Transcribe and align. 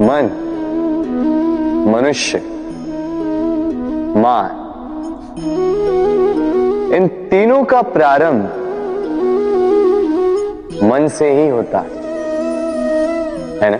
मन 0.00 0.28
मनुष्य 1.86 2.38
मान 4.16 4.58
इन 6.94 7.08
तीनों 7.30 7.62
का 7.64 7.80
प्रारंभ 7.88 8.44
मन 10.84 11.08
से 11.08 11.30
ही 11.32 11.48
होता 11.48 11.78
है 11.80 11.98
है 13.62 13.70
ना 13.70 13.78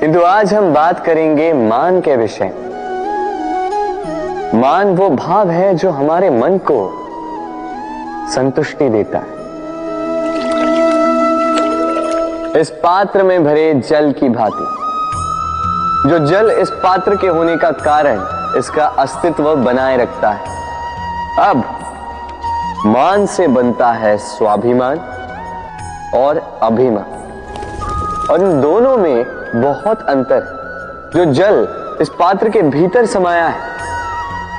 किंतु 0.00 0.20
आज 0.20 0.54
हम 0.54 0.72
बात 0.74 1.04
करेंगे 1.06 1.52
मान 1.64 2.00
के 2.00 2.16
विषय 2.16 2.52
मान 4.54 4.94
वो 4.96 5.08
भाव 5.16 5.50
है 5.50 5.74
जो 5.74 5.90
हमारे 5.90 6.30
मन 6.30 6.58
को 6.70 6.78
संतुष्टि 8.34 8.88
देता 8.88 9.18
है 9.18 9.32
इस 12.60 12.70
पात्र 12.82 13.22
में 13.22 13.44
भरे 13.44 13.72
जल 13.80 14.12
की 14.12 14.28
भांति 14.28 14.83
जो 16.06 16.18
जल 16.18 16.50
इस 16.50 16.70
पात्र 16.82 17.16
के 17.16 17.26
होने 17.26 17.56
का 17.56 17.70
कारण 17.70 18.18
इसका 18.58 18.86
अस्तित्व 18.98 19.54
बनाए 19.56 19.96
रखता 19.96 20.30
है। 20.30 20.52
अब 21.40 21.62
मान 22.86 23.24
से 23.26 23.46
बनता 23.48 23.92
है 23.92 24.16
स्वाभिमान 24.18 24.98
और 26.14 26.38
अभिमान। 26.62 27.04
और 28.30 28.40
इन 28.40 28.60
दोनों 28.60 28.96
में 28.96 29.24
बहुत 29.54 30.02
अंतर 30.02 31.10
जो 31.14 31.24
जल 31.32 31.66
इस 32.00 32.08
पात्र 32.08 32.48
के 32.48 32.62
भीतर 32.62 33.06
समाया 33.06 33.46
है, 33.46 33.72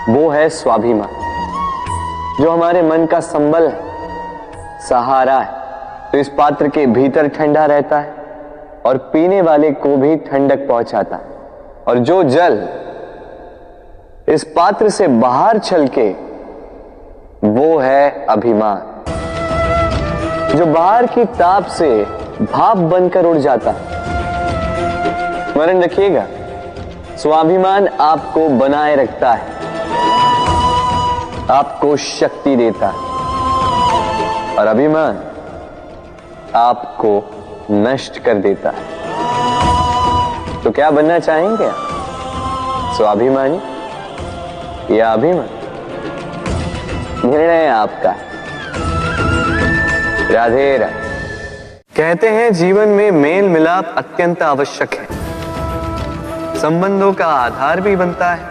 वो 0.10 0.30
है 0.30 0.50
स्वाभिमान, 0.50 1.10
जो 2.40 2.52
हमारे 2.52 2.82
मन 2.82 3.06
का 3.06 3.20
संबल 3.20 3.68
है, 3.68 4.80
सहारा 4.90 5.40
है। 5.40 6.12
तो 6.12 6.18
इस 6.18 6.30
पात्र 6.30 6.68
के 6.68 6.86
भीतर 6.88 7.28
ठंडा 7.28 7.66
रहता 7.66 8.00
है 8.00 8.14
और 8.86 8.98
पीने 9.14 9.42
वाले 9.42 9.72
को 9.72 9.96
भी 9.98 10.16
ठंडक 10.24 10.68
पहुंचाता 10.68 11.16
है। 11.16 11.34
और 11.88 12.00
जो 12.00 12.24
जल 12.24 12.70
इस 14.28 14.44
पात्र 14.44 14.90
से 14.90 15.08
बाहर 15.08 15.58
छलके, 15.60 16.12
वो 17.44 17.78
है 17.78 18.26
अभिमान। 18.30 19.04
जो 20.58 20.66
बाहर 20.66 21.06
की 21.06 21.26
ताप 21.26 21.66
से 21.66 22.06
भाप 22.42 22.78
बनकर 22.78 23.26
उड़ 23.26 23.38
जाता 23.38 23.72
है। 23.72 23.86
स्मरण 25.52 25.82
रखिएगा, 25.82 26.28
स्वाभिमान 27.18 27.88
आपको 27.88 28.50
बनाए 28.50 28.96
रखता 28.96 29.34
है। 29.34 29.48
आपको 31.52 31.98
शक्ति 31.98 32.56
देता 32.56 32.88
है। 32.88 33.06
और 34.56 34.68
अभिमान 34.68 35.24
आपको 36.56 37.32
नष्ट 37.72 38.18
कर 38.18 38.34
देता 38.34 38.70
है। 38.70 38.95
तो 40.66 40.72
क्या 40.72 40.92
बनना 40.92 41.20
चाहेंगे 41.20 41.66
आप? 41.68 42.94
स्वाभिमानी? 42.98 43.62
या 44.98 45.14
अभिमान 45.14 45.50
निर्णय 47.26 47.68
आपका 47.68 48.16
राधे 50.34 50.78
राधे। 50.78 50.94
कहते 51.98 52.30
हैं, 52.30 52.54
जीवन 52.54 52.88
में 52.88 53.12
मेल 53.12 53.50
मिलाप 53.50 53.96
अत्यंत 53.98 54.42
आवश्यक 54.42 54.94
है। 54.94 55.08
संबंधों 56.60 57.14
का 57.14 57.26
आधार 57.26 57.82
भी 57.82 57.96
बनता 57.96 58.32
है, 58.32 58.50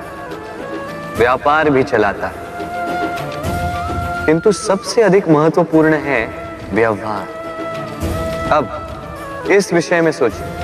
व्यापार 1.18 1.70
भी 1.70 1.82
चलाता 1.82 2.26
है। 2.26 2.34
किंतु 4.26 4.52
सबसे 4.52 5.02
अधिक 5.02 5.28
महत्वपूर्ण 5.28 5.94
है 5.94 6.50
व्यवहार। 6.72 7.26
अब, 8.52 8.88
इस 9.50 9.72
विषय 9.72 10.00
में 10.00 10.12
सोचिए। 10.12 10.63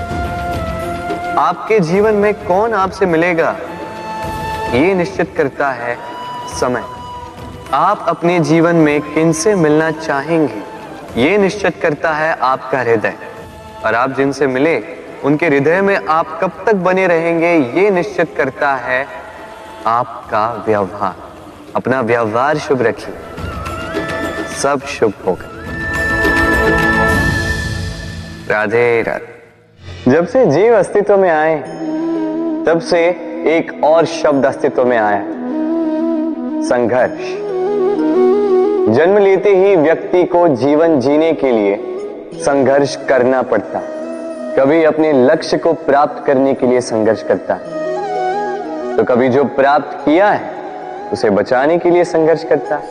आपके 1.38 1.80
जीवन 1.80 2.14
में 2.14 2.34
कौन 2.34 2.74
आपसे 2.74 3.06
मिलेगा, 3.06 3.56
ये 4.72 4.94
निश्चित 4.94 5.34
करता 5.36 5.70
है 5.70 5.96
समय। 6.60 6.84
आप 7.74 8.04
अपने 8.08 8.38
जीवन 8.40 8.76
में 8.76 9.00
किनसे 9.00 9.54
मिलना 9.54 9.90
चाहेंगे, 9.90 10.62
ये 11.20 11.38
निश्चित 11.38 11.80
करता 11.82 12.12
है 12.12 12.38
आपका 12.42 12.80
हृदय। 12.80 13.14
और 13.86 13.94
आप 13.94 14.10
जिनसे 14.10 14.46
मिले, 14.46 14.82
उनके 15.24 15.46
हृदय 15.46 15.80
में 15.80 16.06
आप 16.06 16.38
कब 16.42 16.52
तक 16.66 16.74
बने 16.74 17.06
रहेंगे, 17.06 17.80
ये 17.80 17.90
निश्चित 17.90 18.34
करता 18.36 18.74
है 18.74 19.06
आपका 19.86 20.64
व्यवहार। 20.66 21.14
अपना 21.76 22.00
व्यवहार 22.00 22.58
शुभ 22.58 22.82
रखिए। 22.82 23.14
सब 24.62 24.80
शुभ 24.80 25.12
होगा। 25.26 25.46
राधे 28.50 29.02
राधे। 29.02 29.39
जब 30.08 30.26
से 30.26 30.46
जीव 30.46 30.78
अस्तित्व 30.78 31.16
में 31.16 31.30
आए, 31.30 31.56
तब 32.66 32.80
से 32.80 33.00
एक 33.46 33.84
और 33.84 34.04
शब्द 34.04 34.46
अस्तित्व 34.46 34.84
में 34.84 34.98
आया। 34.98 35.22
संघर्ष। 36.68 37.20
जन्म 38.96 39.18
लेते 39.18 39.50
ही 39.50 39.76
व्यक्ति 39.76 40.24
को 40.24 40.48
जीवन 40.48 41.00
जीने 41.00 41.32
के 41.32 41.50
लिए 41.50 41.96
संघर्ष 42.34 42.96
करना 42.96 43.42
पड़ता। 43.42 43.82
कभी 44.58 44.84
अपने 44.84 45.12
लक्ष्य 45.12 45.58
को 45.58 45.72
प्राप्त 45.72 46.26
करने 46.26 46.54
के 46.54 46.66
लिए 46.66 46.80
संघर्ष 46.80 47.22
करता। 47.22 47.54
तो 48.96 49.04
कभी 49.04 49.28
जो 49.28 49.44
प्राप्त 49.44 50.04
किया 50.04 50.26
है, 50.26 50.50
उसे 51.12 51.30
बचाने 51.30 51.78
के 51.78 51.90
लिए 51.90 52.04
संघर्ष 52.04 52.44
करता। 52.44 52.82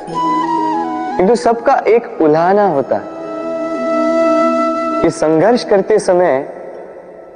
किंतु 1.18 1.36
सबका 1.36 1.84
एक 1.88 2.22
उल्हाना 2.22 2.68
होता 2.68 3.02
कि 5.02 5.09
संघर्ष 5.09 5.64
करते 5.64 6.00
समय 6.00 6.59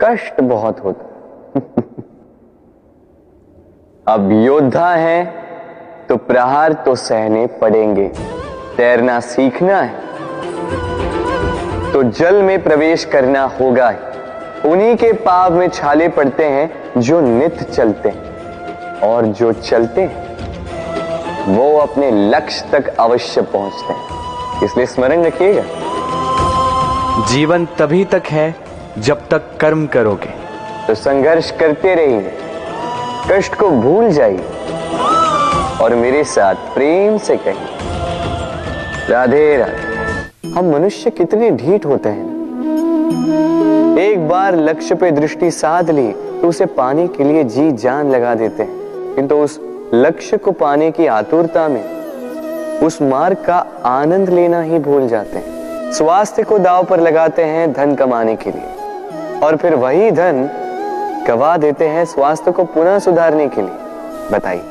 कष्ट 0.02 0.42
बहुत 0.42 0.84
होता 0.84 1.62
अब 4.08 4.32
योद्धा 4.32 4.90
है 4.90 5.24
तो 6.10 6.16
प्रहार 6.18 6.74
तो 6.74 6.96
सहने 6.96 7.46
पड़ेंगे। 7.62 8.08
तैरना 8.78 9.20
सीखना 9.20 9.82
है 9.82 10.02
तो 11.94 12.04
जल 12.04 12.42
में 12.44 12.64
प्रवेश 12.64 13.06
करना 13.06 13.44
होगा 13.60 13.90
उन्हीं 14.66 14.96
के 14.96 15.12
पाव 15.14 15.54
में 15.54 15.68
छाले 15.70 16.08
पड़ते 16.10 16.46
हैं, 16.46 17.02
जो 17.02 17.20
नित 17.22 17.64
चलते 17.64 18.10
हैं। 18.10 19.00
और 19.02 19.26
जो 19.26 19.52
चलते 19.54 20.02
हैं, 20.02 21.56
वो 21.56 21.78
अपने 21.78 22.12
लक्ष्य 22.30 22.70
तक 22.72 22.88
अवश्य 22.88 23.42
पहुँचते 23.42 23.94
हैं। 23.94 24.64
इसलिए 24.64 24.86
स्मरण 24.86 25.24
रखिएगा। 25.24 25.64
जीवन 27.28 27.66
तभी 27.66 28.04
तक 28.06 28.24
है 28.28 28.63
जब 28.98 29.30
तक 29.30 29.42
कर्म 29.60 29.88
करोगे। 29.88 30.30
तो 30.88 30.96
संघर्ष 30.96 31.52
करते 31.52 31.96
रहिए। 31.96 32.32
कष्ट 33.32 33.56
को 33.56 33.70
भूल 33.70 34.10
जाइए। 34.10 34.46
और 35.82 35.96
मेरे 35.96 36.24
साथ 36.24 36.56
प्रेम 36.56 37.18
से 37.18 37.38
कहिए। 37.38 37.68
राधे 39.10 39.58
राधे। 39.58 40.50
हम 40.50 40.72
मनुष्य 40.72 41.10
कितने 41.10 41.52
ढीठ 41.52 41.86
होते 41.86 42.10
हैं। 42.10 42.34
एक 43.98 44.28
बार 44.30 44.56
लक्ष्य 44.56 44.96
पे 44.96 45.12
दृष्टि 45.12 45.52
साध 45.52 45.92
ली 45.92 46.12
तो 46.12 46.48
उसे 46.48 46.66
पाने 46.66 47.08
के 47.08 47.24
लिए 47.24 47.44
जी 47.44 47.72
जान 47.72 48.12
लगा 48.12 48.36
देते 48.36 48.64
हैं। 48.64 48.76
किंतु 49.16 49.36
उस 49.36 49.60
लक्ष्य 49.94 50.38
को 50.38 50.52
पाने 50.52 50.92
की 50.92 51.08
आतुरता 51.08 51.68
में 51.68 51.84
उस 52.80 53.02
मार्ग 53.02 53.38
का 53.38 53.66
आनंद 53.86 54.30
लेना 54.30 54.62
ही 54.62 54.80
भूल 54.80 55.08
जाते 55.08 55.38
हैं। 55.38 55.54
स्वास्थ्य 55.92 56.44
को 56.44 56.60
दाव 56.60 56.84
पर 56.84 57.00
लगाते 57.00 57.44
हैं 57.44 57.74
धन 57.74 57.96
कमाने 57.96 58.36
के 58.36 58.52
लिए। 58.52 58.83
और 59.44 59.56
फिर 59.56 59.76
वही 59.76 60.12
धन 60.12 60.50
गवा 61.28 61.58
देते 61.58 61.88
हैं 61.88 62.06
स्वास्थ्य 62.06 62.52
को 62.52 62.64
पुनः 62.64 63.00
सुधारने 63.00 63.48
के 63.48 63.62
लिए। 63.62 63.78
बताइए। 64.32 64.64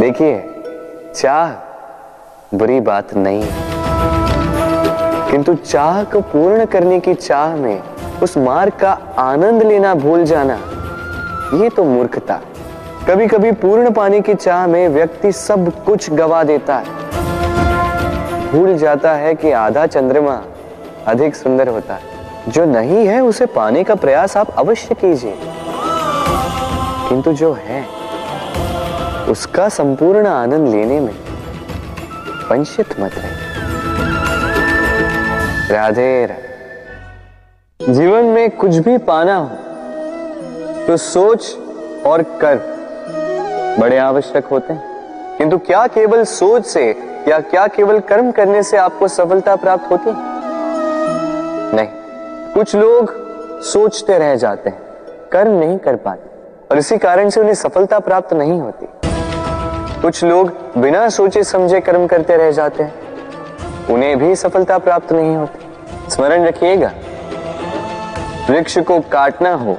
देखिए, 0.00 0.62
चाह 1.16 1.50
बुरी 2.56 2.80
बात 2.80 3.14
नहीं 3.14 3.42
है। 3.42 3.64
किंतु 5.30 5.54
चाह 5.54 6.04
को 6.04 6.20
पूर्ण 6.20 6.64
करने 6.64 7.00
की 7.00 7.14
चाह 7.14 7.56
में 7.56 7.82
उस 8.22 8.38
मार्ग 8.38 8.72
का 8.72 8.98
आनंद 9.18 9.62
लेना 9.62 9.94
भूल 9.94 10.24
जाना, 10.24 10.54
ये 11.54 11.68
तो 11.68 11.84
मूर्खता। 11.84 12.40
कभी 13.08 13.26
कभी 13.26 13.52
पूर्ण 13.52 13.90
पाने 13.90 14.20
की 14.20 14.34
चाह 14.34 14.66
में 14.66 14.88
व्यक्ति 14.88 15.32
सब 15.32 15.84
कुछ 15.84 16.10
गवा 16.10 16.44
देता 16.44 16.76
है। 16.76 16.86
भूल 18.52 18.76
जाता 18.76 19.12
है 19.12 19.34
कि 19.34 19.52
आधा 19.52 19.86
चंद्रमा 19.86 20.42
अधिक 21.06 21.36
सुंदर 21.36 21.68
होता 21.68 21.94
है। 21.94 22.02
जो 22.48 22.64
नहीं 22.64 23.06
है, 23.06 23.20
उसे 23.20 23.46
पाने 23.46 23.84
का 23.84 23.94
प्रयास 23.94 24.36
आप 24.36 24.50
अवश्य 24.50 24.94
कीजिए। 24.94 25.38
किंतु 27.08 27.32
जो 27.32 27.52
है, 27.52 27.86
उसका 29.28 29.68
संपूर्ण 29.68 30.26
आनंद 30.26 30.68
लेने 30.68 31.00
में 31.00 31.14
वंचित 32.50 33.00
मत 33.00 33.12
राधे 35.70 36.26
राधे। 36.26 37.92
जीवन 37.92 38.24
में 38.24 38.50
कुछ 38.50 38.76
भी 38.76 38.98
पाना 38.98 39.36
हो 39.36 39.50
तो 40.86 40.96
सोच 40.96 41.56
और 42.06 42.22
कर 42.22 42.74
बड़े 43.80 43.98
आवश्यक 43.98 44.44
होते 44.44 44.72
हैं। 44.72 44.84
किंतु 45.38 45.58
क्या 45.58 45.86
केवल 45.86 46.24
सोच 46.24 46.66
से 46.66 46.94
या 47.28 47.40
क्या 47.40 47.66
केवल 47.66 47.98
कर्म 48.00 48.30
करने 48.30 48.62
से 48.62 48.76
आपको 48.76 49.08
सफलता 49.08 49.56
प्राप्त 49.56 49.90
होती 49.90 50.10
है? 50.10 50.33
नहीं। 51.74 52.52
कुछ 52.54 52.74
लोग 52.76 53.12
सोचते 53.64 54.18
रह 54.18 54.34
जाते 54.36 54.70
हैं, 54.70 54.80
कर्म 55.32 55.52
नहीं 55.54 55.78
कर 55.78 55.96
पाते, 55.96 56.30
और 56.70 56.78
इसी 56.78 56.98
कारण 56.98 57.30
से 57.30 57.40
उन्हें 57.40 57.54
सफलता 57.54 57.98
प्राप्त 58.00 58.32
नहीं 58.34 58.60
होती। 58.60 58.86
कुछ 60.02 60.22
लोग 60.24 60.52
बिना 60.76 61.08
सोचे 61.10 61.42
समझे 61.44 61.80
कर्म 61.80 62.06
करते 62.06 62.36
रह 62.36 62.50
जाते 62.50 62.82
हैं, 62.82 62.94
उन्हें 63.90 64.16
भी 64.18 64.34
सफलता 64.36 64.78
प्राप्त 64.78 65.12
नहीं 65.12 65.36
होती। 65.36 66.10
स्मरण 66.10 66.44
रखिएगा, 66.44 66.92
वृक्ष 68.48 68.78
को 68.78 69.00
काटना 69.12 69.52
हो 69.54 69.76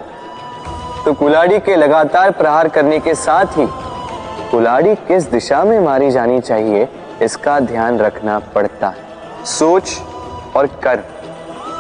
तो 1.06 1.14
कुलाड़ी 1.14 1.60
के 1.60 1.76
लगातार 1.76 2.32
प्रहार 2.32 2.68
करने 2.68 3.00
के 3.00 3.14
साथ 3.16 3.58
ही 3.58 3.68
कुलाड़ी 4.52 4.96
किस 4.98 5.30
दिशा 5.32 5.64
में 5.64 5.80
मारी 5.80 6.10
जानी 6.12 6.40
चाहिए, 6.42 6.88
इसका 7.22 7.60
ध्यान 7.62 8.00
रखना 8.00 8.38
पड़ता 8.56 8.88
है। 8.88 9.46
सोच 9.48 9.98
और 10.56 10.68
कर्म। 10.84 11.15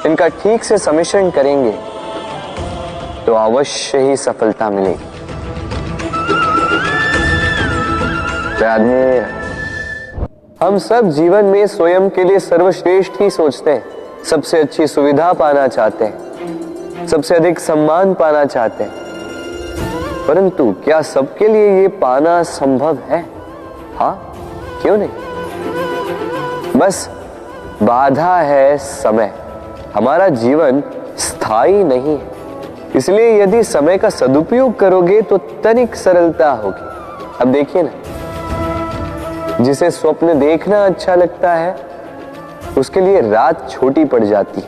इनका 0.06 0.28
ठीक 0.28 0.63
से 0.63 0.78
सम्मिश्रण 0.78 1.30
करेंगे 1.30 1.72
तो 3.25 3.34
अवश्य 3.34 4.00
ही 4.00 4.18
सफलता 4.18 4.69
मिलेगी। 4.69 5.04
राधे 8.62 9.25
हम 10.66 10.78
सब 10.78 11.10
जीवन 11.10 11.46
में 11.46 11.68
स्वयं 11.68 12.10
के 12.10 12.24
लिए 12.24 12.40
सर्वश्रेष्ठ 12.40 13.12
ही 13.22 13.30
सोचते 13.30 13.72
हैं। 13.72 13.84
सबसे 14.24 14.60
अच्छी 14.60 14.88
सुविधा 14.88 15.34
पाना 15.34 15.68
चाहते 15.68 16.06
हैं। 16.06 17.07
सबसे 17.07 17.36
अधिक 17.36 17.60
सम्मान 17.60 18.13
पाना 18.13 18.46
चाहते 18.46 18.84
हैं। 18.84 18.92
परंतु 20.28 20.75
क्या 20.84 21.02
सबके 21.02 21.48
लिए 21.48 21.81
ये 21.81 21.88
पाना 21.88 22.44
संभव 22.44 22.98
है? 22.98 23.25
हाँ 23.98 24.34
क्यों 24.81 24.98
नहीं? 24.98 25.10
बस, 26.75 27.10
बाधा 27.84 28.38
है 28.38 28.78
समय। 28.78 29.34
हमारा 29.95 30.27
जीवन 30.27 30.81
स्थायी 31.18 31.83
नहीं 31.83 32.18
है। 32.18 32.33
इसलिए 32.95 33.42
यदि 33.44 33.63
समय 33.63 33.97
का 33.97 34.09
सदुपयोग 34.09 34.80
करोगे 34.80 35.21
तो 35.21 35.38
तनिक 35.63 35.95
सरलता 35.95 36.51
होगी। 36.51 37.42
अब 37.42 37.51
देखिए 37.51 37.83
ना, 37.83 39.63
जिसे 39.63 39.92
स्वप्न 39.92 40.39
देखना 40.39 40.86
अच्छा 40.86 41.15
लगता 41.15 41.53
है, 41.53 41.75
उसके 42.77 43.01
लिए 43.01 43.21
रात 43.21 43.69
छोटी 43.71 44.06
पड़ 44.06 44.24
जाती 44.24 44.62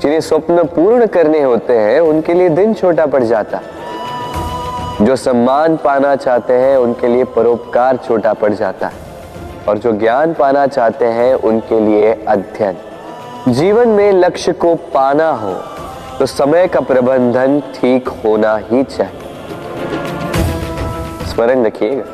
जिन्हें 0.00 0.20
स्वप्न 0.20 0.62
पूर्ण 0.64 1.06
करने 1.06 1.42
होते 1.42 1.72
हैं, 1.72 2.00
उनके 2.00 2.34
लिए 2.34 2.48
दिन 2.48 2.74
छोटा 2.74 3.06
पड़ 3.06 3.22
जाता 3.22 3.60
जो 5.00 5.16
सम्मान 5.16 5.76
पाना 5.76 6.16
चाहते 6.16 6.52
हैं, 6.52 6.76
उनके 6.76 7.08
लिए 7.08 7.24
परोपकार 7.24 7.96
छोटा 7.96 8.32
पड़ 8.32 8.52
जाता 8.52 8.86
है। 8.86 9.64
और 9.68 9.78
जो 9.78 9.92
ज्ञान 9.92 10.34
पाना 10.34 10.66
चाहते 10.66 11.04
हैं, 11.04 11.34
उनके 11.34 11.80
लिए 11.80 12.12
अध्ययन। 12.28 12.76
जीवन 13.52 13.88
में 13.88 14.12
लक्ष्य 14.12 14.52
को 14.52 14.74
पाना 14.94 15.30
हो 15.30 15.52
तो 16.18 16.26
समय 16.26 16.66
का 16.68 16.80
प्रबंधन 16.80 17.60
ठीक 17.74 18.08
होना 18.08 18.56
ही 18.62 18.82
चाहिए। 18.84 19.20
स्मरण 21.26 21.64
रखिएगा। 21.64 22.04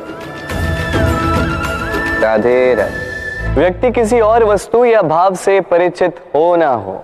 राधे 2.21 2.73
राधे। 2.73 3.53
व्यक्ति 3.55 3.91
किसी 3.91 4.19
और 4.19 4.43
वस्तु 4.43 4.83
या 4.85 5.01
भाव 5.01 5.35
से 5.35 5.59
परिचित 5.61 6.19
हो 6.35 6.55
ना 6.55 6.69
हो, 6.69 7.03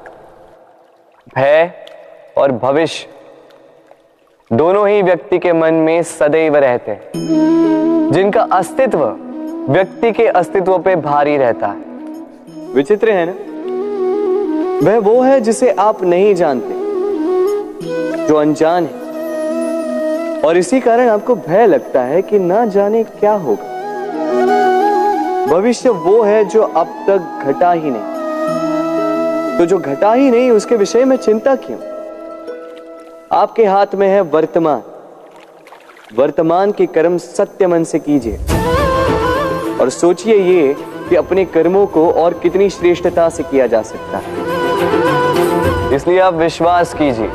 भय 1.36 1.72
और 2.38 2.52
भविष्य, 2.54 3.08
दोनों 4.52 4.88
ही 4.90 5.02
व्यक्ति 5.02 5.40
के 5.40 5.54
मन 5.54 5.74
में 5.74 6.02
सदैव 6.04 6.56
रहते 6.58 6.92
हैं। 6.92 8.12
जिनका 8.12 8.48
अस्तित्व 8.52 9.06
व्यक्ति 9.70 10.12
के 10.12 10.28
अस्तित्व 10.28 10.78
पे 10.80 10.96
भारी 10.96 11.38
रहता 11.38 11.68
है। 11.68 12.74
विचित्र 12.74 13.12
है 13.12 13.26
ना? 13.26 13.34
वह 14.83 14.98
वो 14.98 15.22
है 15.22 15.42
जिसे 15.42 15.72
आप 15.72 16.04
नहीं 16.04 16.36
जानते, 16.36 16.74
जो 18.27 18.36
अनजान 18.36 18.86
है। 18.86 19.06
और 20.42 20.57
इसी 20.57 20.80
कारण 20.80 21.10
आपको 21.10 21.36
भय 21.36 21.68
लगता 21.68 22.01
है 22.01 22.22
कि 22.22 22.39
ना 22.39 22.66
जाने 22.66 23.04
क्या 23.04 23.33
होगा। 23.33 23.75
भविष्य 25.45 25.89
वो 25.89 26.22
है 26.22 26.45
जो 26.45 26.62
अब 26.62 26.88
तक 27.10 27.44
घटा 27.44 27.72
ही 27.72 27.92
नहीं। 27.94 28.16
तो 29.57 29.66
जो 29.66 29.77
घटा 29.77 30.13
ही 30.13 30.31
नहीं, 30.31 30.51
उसके 30.51 30.75
विषय 30.75 31.06
में 31.06 31.18
चिंता 31.18 31.56
क्यों? 31.56 31.80
आपके 33.31 33.66
हाथ 33.66 33.88
में 33.95 34.07
है 34.07 34.22
वर्तमान। 34.22 34.81
वर्तमान 36.16 36.72
के 36.72 36.86
कर्म 36.86 37.18
सत्य 37.18 37.68
मन 37.68 37.83
से 37.83 38.00
कीजिए। 38.00 38.39
और 39.81 39.89
सोचिए 39.89 40.36
ये 40.36 40.75
कि 41.10 41.16
अपने 41.16 41.45
कर्मों 41.45 41.88
को 41.88 42.12
और 42.12 42.33
कितनी 42.33 42.69
श्रेष्ठता 42.69 43.30
से 43.30 43.44
किया 43.44 43.68
जा 43.68 43.81
सकता 43.81 44.18
है। 44.18 44.64
इसलिए 45.95 46.19
आप 46.19 46.33
विश्वास 46.33 46.94
कीजिए। 46.94 47.30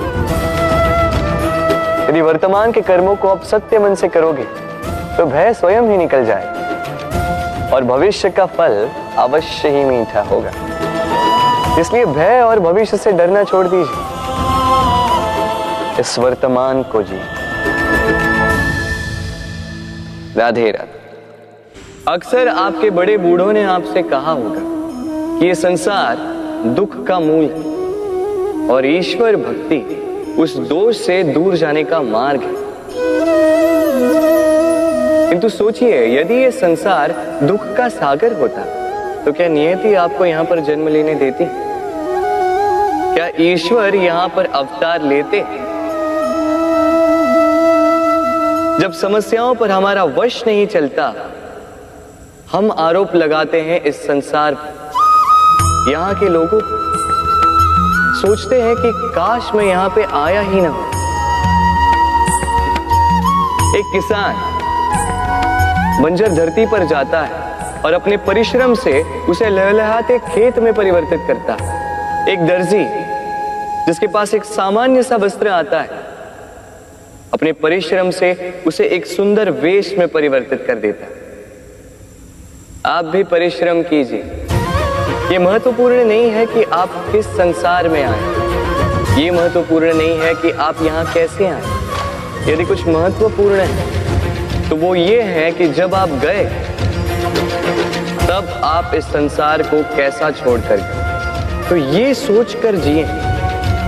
यदि 2.11 2.21
वर्तमान 2.21 2.73
के 2.73 2.81
कर्मों 2.81 3.15
को 3.17 3.29
आप 3.29 3.43
सत्य 3.45 3.79
मन 3.79 3.95
से 3.95 4.09
करोगे 4.09 4.45
तो 5.17 5.27
भय 5.27 5.53
स्वयं 5.55 5.83
ही 5.83 5.97
निकल 5.97 6.25
जाए 6.25 6.47
और 7.73 7.85
भविष्य 7.85 8.31
का 8.31 8.47
फल 8.47 8.89
अवश्य 9.19 9.69
ही 9.69 9.85
मीठा 9.85 10.23
होगा। 10.23 10.51
इसलिए 11.81 12.05
भय 12.05 12.41
और 12.41 12.61
भविष्य 12.61 12.97
से 12.97 13.13
डरना 13.13 13.45
छोड़ 13.45 13.67
दीजिए। 13.67 14.09
इस 16.01 16.19
वर्तमान 16.19 16.83
को 16.83 17.03
जी। 17.03 17.21
राधे 20.37 20.71
राधे। 20.71 20.99
अक्सर 22.09 22.49
आपके 22.49 22.91
बड़े 22.91 23.17
बूढ़ों 23.17 23.53
ने 23.53 23.65
आपसे 23.65 24.03
कहा 24.03 24.33
होगा 24.33 24.61
कि 25.39 25.47
ये 25.47 25.55
संसार 25.55 26.17
दुख 26.67 27.05
का 27.07 27.19
मूल 27.21 27.45
है। 27.45 28.69
और 28.69 28.87
ईश्वर 28.87 29.37
भक्ति 29.37 29.79
उस 30.39 30.57
दोष 30.69 30.97
से 30.97 31.23
दूर 31.25 31.55
जाने 31.57 31.85
का 31.85 32.01
मार्ग 32.03 32.43
है। 32.43 32.59
किंतु 35.31 35.49
सोचिए, 35.49 36.21
यदि 36.21 36.35
ये 36.35 36.51
संसार 36.51 37.15
दुख 37.43 37.65
का 37.77 37.89
सागर 37.89 38.33
होता 38.33 38.65
तो 39.25 39.33
क्या 39.33 39.49
नियति 39.49 39.95
आपको 39.95 40.25
यहाँ 40.25 40.45
पर 40.45 40.61
जन्म 40.61 40.89
लेने 40.89 41.15
देती? 41.15 41.45
क्या 43.15 43.31
ईश्वर 43.43 43.95
यहाँ 43.95 44.29
पर 44.29 44.47
अवतार 44.47 45.03
लेते? 45.03 45.41
जब 48.81 48.93
समस्याओं 48.93 49.55
पर 49.55 49.71
हमारा 49.71 50.05
वश 50.05 50.43
नहीं 50.47 50.67
चलता, 50.67 51.15
हम 52.53 52.71
आरोप 52.79 53.15
लगाते 53.15 53.61
हैं 53.61 53.81
इस 53.83 54.07
संसार 54.07 54.55
पर। 54.55 54.80
यहाँ 55.91 56.15
के 56.15 56.29
लोगों 56.29 56.59
सोचते 58.15 58.61
हैं 58.61 58.75
कि 58.77 58.91
काश 59.15 59.51
मैं 59.55 59.65
यहाँ 59.65 59.89
पे 59.89 60.03
आया 60.17 60.41
ही 60.41 60.61
ना 60.61 60.71
एक 63.79 63.85
किसान 63.93 64.35
बंजर 66.03 66.29
धरती 66.29 66.67
पर 66.67 66.85
जाता 66.87 67.23
है 67.23 67.83
और 67.83 67.93
अपने 67.93 68.17
परिश्रम 68.17 68.75
से 68.75 69.03
उसे 69.31 69.49
लहलहाते 69.51 70.19
खेत 70.29 70.59
में 70.59 70.73
परिवर्तित 70.75 71.21
करता 71.29 71.57
है। 71.61 72.33
एक 72.33 72.47
दर्जी 72.47 72.85
जिसके 73.87 74.07
पास 74.07 74.35
एक 74.35 74.45
सामान्य 74.45 75.03
सा 75.03 75.17
वस्त्र 75.17 75.49
आता 75.49 75.81
है, 75.81 75.89
अपने 77.35 77.53
परिश्रम 77.53 78.11
से 78.11 78.63
उसे 78.67 78.85
एक 78.89 79.07
सुंदर 79.07 79.51
वेश 79.61 79.95
में 79.99 80.07
परिवर्तित 80.09 80.65
कर 80.67 80.75
देता 80.79 81.05
है। 81.05 81.13
आप 82.87 83.05
भी 83.05 83.23
परिश्रम 83.27 83.83
कीजिए। 83.83 84.40
ये 85.31 85.39
महत्वपूर्ण 85.39 86.05
नहीं 86.05 86.31
है 86.31 86.45
कि 86.47 86.63
आप 86.75 86.95
किस 87.13 87.27
संसार 87.37 87.89
में 87.89 88.03
आए। 88.05 89.21
ये 89.21 89.31
महत्वपूर्ण 89.31 89.93
नहीं 89.95 90.19
है 90.19 90.33
कि 90.35 90.51
आप 90.61 90.83
यहाँ 90.83 91.05
कैसे 91.15 91.47
आए। 91.47 92.53
यदि 92.53 92.65
कुछ 92.65 92.87
महत्वपूर्ण 92.87 93.61
है 93.61 94.69
तो 94.69 94.77
वो 94.77 94.95
ये 94.95 95.21
है 95.23 95.51
कि 95.53 95.69
जब 95.69 95.95
आप 95.95 96.09
गए, 96.25 96.45
तब 98.27 98.51
आप 98.65 98.95
इस 98.95 99.05
संसार 99.05 99.63
को 99.65 99.83
कैसा 99.97 100.31
छोड़कर 100.33 100.77
गए। 100.77 101.69
तो 101.69 101.77
ये 101.77 102.15
सोच 102.15 102.55
कर 102.55 102.77
जिए 102.77 103.05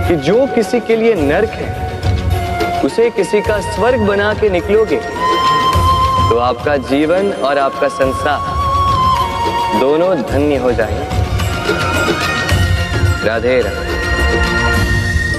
कि 0.08 0.16
जो 0.26 0.46
किसी 0.46 0.80
के 0.80 0.96
लिए 0.96 1.14
नर्क 1.14 1.50
है, 1.52 2.80
उसे 2.84 3.08
किसी 3.11 3.40
का 3.40 3.61
स्वर्ग 3.72 4.06
बना 4.06 4.32
के 4.34 4.50
निकलोगे 4.50 4.96
तो 4.96 6.38
आपका 6.40 6.76
जीवन 6.90 7.32
और 7.32 7.58
आपका 7.58 7.88
संसार 7.90 9.80
दोनों 9.80 10.14
धन्य 10.22 10.56
हो 10.56 10.72
जाएँगे। 10.72 11.20
राधे 13.25 13.61
राधे। 13.61 14.02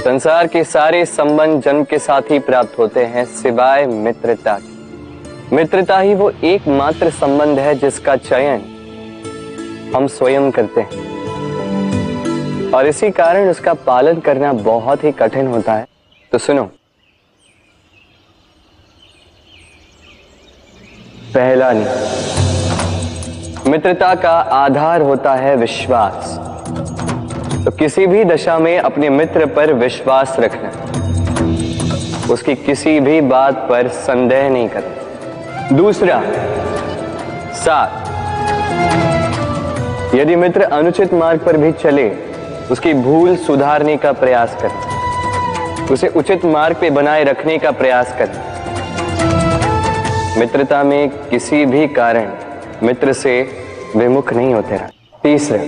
संसार 0.00 0.46
के 0.46 0.64
सारे 0.64 1.06
संबंध 1.06 1.62
जन्म 1.62 1.84
के 1.84 1.98
साथ 1.98 2.22
ही 2.30 2.38
प्राप्त 2.38 2.78
होते 2.78 3.04
हैं, 3.04 3.24
सिवाय 3.24 3.86
मित्रता 3.86 4.58
की। 4.58 5.56
मित्रता 5.56 5.98
ही 5.98 6.14
वो 6.14 6.32
एकमात्र 6.44 7.10
संबंध 7.10 7.58
है 7.58 7.74
जिसका 7.74 8.16
चयन 8.16 8.60
हम 9.96 10.06
स्वयं 10.06 10.50
करते 10.50 10.80
हैं। 10.80 11.14
और 12.72 12.86
इसी 12.86 13.10
कारण 13.10 13.48
उसका 13.48 13.74
पालन 13.74 14.20
करना 14.20 14.52
बहुत 14.52 15.04
ही 15.04 15.12
कठिन 15.12 15.46
होता 15.46 15.74
है। 15.74 15.86
तो 16.32 16.38
सुनो। 16.38 16.64
पहला 21.34 21.72
नियम। 21.72 23.70
मित्रता 23.70 24.14
का 24.14 24.38
आधार 24.38 25.00
होता 25.00 25.34
है 25.34 25.56
विश्वास। 25.56 26.53
तो 27.64 27.70
किसी 27.70 28.06
भी 28.06 28.24
दशा 28.24 28.58
में 28.58 28.78
अपने 28.78 29.08
मित्र 29.10 29.46
पर 29.46 29.72
विश्वास 29.72 30.36
रखना। 30.40 30.70
उसकी 32.32 32.54
किसी 32.56 32.98
भी 33.00 33.20
बात 33.20 33.66
पर 33.68 33.88
संदेह 33.98 34.48
नहीं 34.48 34.68
करना। 34.68 35.76
दूसरा 35.76 36.20
सात 37.56 38.02
यदि 40.14 40.36
मित्र 40.36 40.62
अनुचित 40.62 41.14
मार्ग 41.14 41.40
पर 41.40 41.56
भी 41.56 41.72
चले, 41.72 42.08
उसकी 42.70 42.92
भूल 42.94 43.36
सुधारने 43.36 43.96
का 43.96 44.12
प्रयास 44.14 44.56
करें 44.62 45.88
उसे 45.88 46.08
उचित 46.16 46.44
मार्ग 46.46 46.76
पे 46.80 46.90
बनाए 46.90 47.24
रखने 47.24 47.58
का 47.58 47.70
प्रयास 47.72 48.14
करें 48.18 48.38
मित्रता 50.38 50.82
में 50.84 51.08
किसी 51.28 51.64
भी 51.66 51.86
कारण 51.90 52.26
मित्र 52.82 53.12
से 53.12 53.40
विमुख 53.96 54.32
नहीं 54.32 54.54
होते 54.54 54.76
रहा 54.76 54.88
तीसरा 55.22 55.58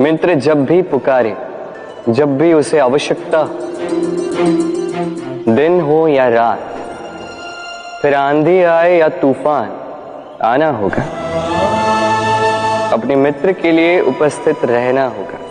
मित्र, 0.00 0.34
जब 0.34 0.64
भी 0.64 0.82
पुकारे, 0.82 1.36
जब 2.08 2.38
भी 2.38 2.52
उसे 2.52 2.78
आवश्यकता 2.78 3.42
दिन 5.54 5.80
हो 5.80 6.08
या 6.08 6.28
रात, 6.28 6.60
फिर 8.02 8.14
आंधी 8.14 8.62
आए 8.62 8.96
या 8.98 9.08
तूफ़ान, 9.08 9.70
आना 10.42 10.70
होगा। 10.70 11.02
अपने 12.92 13.16
मित्र 13.16 13.52
के 13.52 13.72
लिए 13.72 14.00
उपस्थित 14.00 14.64
रहना 14.64 15.04
होगा। 15.04 15.43